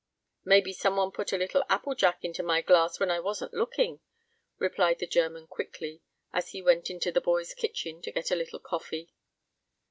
[0.43, 3.99] "Maybe someone put a little apple jack into my glass when I wasn't looking,"
[4.57, 6.01] replied the German, quickly,
[6.33, 9.13] as he went into the boys' kitchen to get a little coffee.